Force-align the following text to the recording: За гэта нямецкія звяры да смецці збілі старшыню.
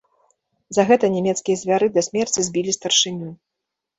За 0.77 0.85
гэта 0.91 1.05
нямецкія 1.15 1.57
звяры 1.63 1.87
да 1.97 2.01
смецці 2.07 2.45
збілі 2.47 2.75
старшыню. 2.79 3.29